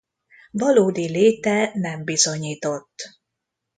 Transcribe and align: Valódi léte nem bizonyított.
Valódi 0.51 1.09
léte 1.11 1.71
nem 1.73 2.03
bizonyított. 2.03 2.95